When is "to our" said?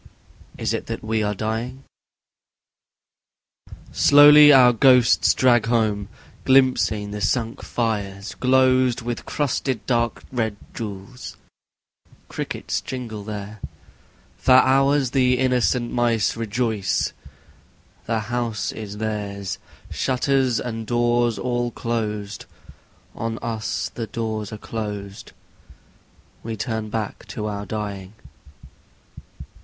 27.27-27.67